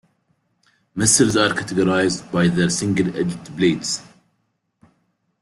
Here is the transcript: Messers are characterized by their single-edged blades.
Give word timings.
Messers 0.97 1.35
are 1.35 1.53
characterized 1.53 2.31
by 2.31 2.47
their 2.47 2.71
single-edged 2.71 3.55
blades. 3.55 4.01